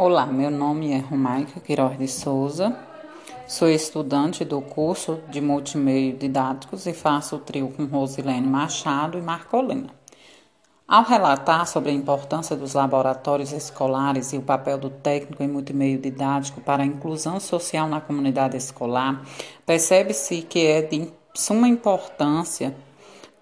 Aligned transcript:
Olá, 0.00 0.26
meu 0.26 0.48
nome 0.48 0.92
é 0.92 0.98
Romaica 0.98 1.58
Queiroz 1.58 1.98
de 1.98 2.06
Souza, 2.06 2.72
sou 3.48 3.68
estudante 3.68 4.44
do 4.44 4.60
curso 4.60 5.18
de 5.28 5.40
Multimeio 5.40 6.16
Didáticos 6.16 6.86
e 6.86 6.92
faço 6.92 7.34
o 7.34 7.40
trio 7.40 7.72
com 7.76 7.84
Rosilene 7.84 8.46
Machado 8.46 9.18
e 9.18 9.20
Marcolina. 9.20 9.88
Ao 10.86 11.02
relatar 11.02 11.66
sobre 11.66 11.90
a 11.90 11.94
importância 11.94 12.54
dos 12.54 12.74
laboratórios 12.74 13.50
escolares 13.50 14.32
e 14.32 14.36
o 14.36 14.42
papel 14.42 14.78
do 14.78 14.88
técnico 14.88 15.42
em 15.42 15.48
multimeio 15.48 15.98
didático 15.98 16.60
para 16.60 16.84
a 16.84 16.86
inclusão 16.86 17.40
social 17.40 17.88
na 17.88 18.00
comunidade 18.00 18.56
escolar, 18.56 19.24
percebe-se 19.66 20.42
que 20.42 20.64
é 20.64 20.80
de 20.80 21.12
suma 21.34 21.66
importância 21.66 22.72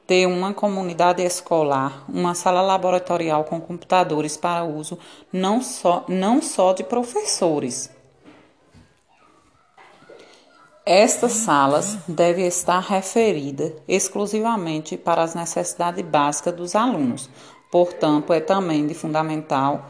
ter 0.06 0.26
uma 0.26 0.54
comunidade 0.54 1.22
escolar, 1.22 2.04
uma 2.08 2.34
sala 2.34 2.62
laboratorial 2.62 3.44
com 3.44 3.60
computadores 3.60 4.36
para 4.36 4.64
uso 4.64 4.98
não 5.32 5.60
só, 5.60 6.04
não 6.08 6.40
só 6.40 6.72
de 6.72 6.84
professores. 6.84 7.90
Estas 10.84 11.32
salas 11.32 11.98
devem 12.06 12.46
estar 12.46 12.78
referidas 12.78 13.72
exclusivamente 13.88 14.96
para 14.96 15.22
as 15.22 15.34
necessidades 15.34 16.04
básicas 16.04 16.54
dos 16.54 16.76
alunos. 16.76 17.28
Portanto, 17.72 18.32
é 18.32 18.38
também 18.38 18.86
de 18.86 18.94
fundamental 18.94 19.86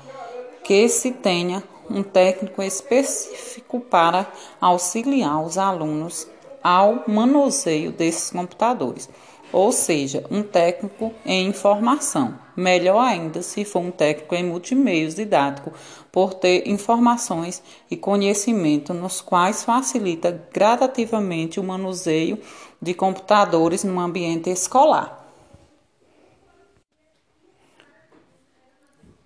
que 0.65 0.88
se 0.88 1.12
tenha 1.12 1.62
um 1.91 2.02
técnico 2.02 2.62
específico 2.62 3.79
para 3.79 4.27
auxiliar 4.59 5.45
os 5.45 5.59
alunos 5.59 6.27
ao 6.62 7.05
manuseio 7.07 7.93
desses 7.93 8.30
computadores 8.30 9.09
ou 9.53 9.73
seja, 9.73 10.25
um 10.31 10.43
técnico 10.43 11.13
em 11.25 11.47
informação. 11.47 12.39
Melhor 12.57 13.01
ainda 13.01 13.43
se 13.43 13.65
for 13.65 13.81
um 13.81 13.91
técnico 13.91 14.35
em 14.35 14.45
multimeios 14.45 15.15
didático, 15.15 15.73
por 16.11 16.35
ter 16.35 16.67
informações 16.67 17.63
e 17.91 17.97
conhecimento 17.97 18.95
nos 18.95 19.21
quais 19.21 19.65
facilita 19.65 20.49
gradativamente 20.53 21.61
o 21.61 21.65
manuseio 21.65 22.38
de 22.80 22.95
computadores 22.95 23.85
no 23.85 24.01
ambiente 24.01 24.49
escolar. 24.49 25.26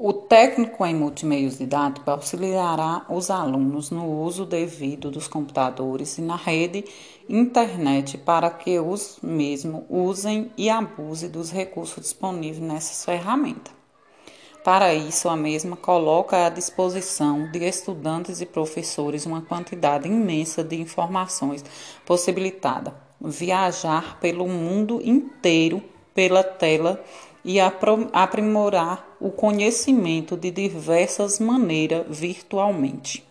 O 0.02 0.14
técnico 0.14 0.86
em 0.86 0.94
multimeios 0.94 1.58
didáticos 1.58 2.08
auxiliará 2.08 3.04
os 3.10 3.30
alunos 3.30 3.90
no 3.90 4.22
uso 4.22 4.46
devido 4.46 5.10
dos 5.10 5.28
computadores 5.28 6.16
e 6.16 6.22
na 6.22 6.36
rede 6.36 6.86
internet 7.28 8.16
para 8.16 8.48
que 8.48 8.78
os 8.80 9.18
mesmos 9.22 9.82
usem 9.90 10.50
e 10.56 10.70
abusem 10.70 11.28
dos 11.28 11.50
recursos 11.50 12.02
disponíveis 12.02 12.62
nessas 12.62 13.04
ferramentas. 13.04 13.74
Para 14.64 14.94
isso, 14.94 15.28
a 15.28 15.36
mesma 15.36 15.76
coloca 15.76 16.46
à 16.46 16.48
disposição 16.48 17.50
de 17.50 17.62
estudantes 17.62 18.40
e 18.40 18.46
professores 18.46 19.26
uma 19.26 19.42
quantidade 19.42 20.08
imensa 20.08 20.64
de 20.64 20.80
informações 20.80 21.62
possibilitada 22.06 22.94
viajar 23.20 24.18
pelo 24.18 24.48
mundo 24.48 24.98
inteiro 25.04 25.82
pela 26.14 26.42
tela 26.42 27.04
e 27.44 27.58
aprimorar 27.60 29.16
o 29.20 29.30
conhecimento 29.30 30.36
de 30.36 30.50
diversas 30.50 31.38
maneiras 31.38 32.06
virtualmente. 32.08 33.29